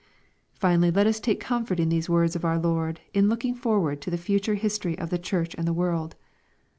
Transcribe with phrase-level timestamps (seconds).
[0.53, 4.09] ''Finally, let us take comfort in these words of our Lord, in looking forward to
[4.09, 6.15] the future history of the Church and the world.